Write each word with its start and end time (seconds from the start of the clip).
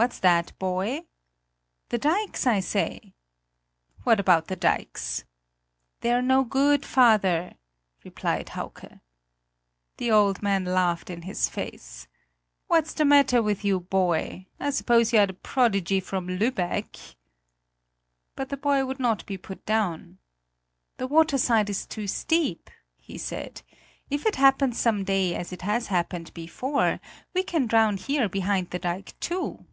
"What's 0.00 0.20
that, 0.20 0.56
boy?" 0.60 1.06
"The 1.88 1.98
dikes, 1.98 2.46
I 2.46 2.60
say." 2.60 3.14
"What 4.04 4.20
about 4.20 4.46
the 4.46 4.54
dikes?" 4.54 5.24
"They're 6.02 6.22
no 6.22 6.44
good, 6.44 6.86
father," 6.86 7.54
replied 8.04 8.50
Hauke. 8.50 9.00
The 9.96 10.10
old 10.12 10.40
man 10.40 10.64
laughed 10.64 11.10
in 11.10 11.22
his 11.22 11.48
face. 11.48 12.06
"What's 12.68 12.94
the 12.94 13.04
matter 13.04 13.42
with 13.42 13.64
you, 13.64 13.80
boy? 13.80 14.46
I 14.60 14.70
suppose 14.70 15.12
you 15.12 15.18
are 15.18 15.26
the 15.26 15.32
prodigy 15.32 15.98
from 15.98 16.28
Lübeck." 16.28 17.16
But 18.36 18.50
the 18.50 18.56
boy 18.56 18.86
would 18.86 19.00
not 19.00 19.26
be 19.26 19.36
put 19.36 19.66
down. 19.66 20.18
"The 20.98 21.08
waterside 21.08 21.68
is 21.68 21.84
too 21.86 22.06
steep," 22.06 22.70
he 22.98 23.18
said; 23.18 23.62
"if 24.10 24.26
it 24.26 24.36
happens 24.36 24.78
some 24.78 25.02
day 25.02 25.34
as 25.34 25.52
it 25.52 25.62
has 25.62 25.88
happened 25.88 26.32
before, 26.34 27.00
we 27.34 27.42
can 27.42 27.66
drown 27.66 27.96
here 27.96 28.28
behind 28.28 28.70
the 28.70 28.78
dike 28.78 29.18
too." 29.18 29.64